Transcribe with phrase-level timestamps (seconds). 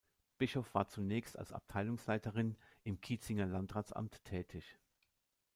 [0.39, 4.79] Bischof war zunächst als Abteilungsleiterin im Kitzinger Landratsamt tätig.